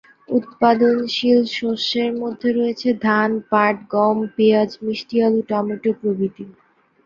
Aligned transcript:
উৎপাদনশীল 0.29 1.39
শস্যের 1.51 2.11
মধ্যে 2.21 2.49
রয়েছে 2.51 2.89
ধান, 3.01 3.29
পাট, 3.51 3.75
গম, 3.93 4.17
পিঁয়াজ, 4.35 4.69
মিষ্টি 4.83 5.17
আলু, 5.25 5.41
টমেটো 5.49 5.89
প্রভৃতি। 5.99 6.45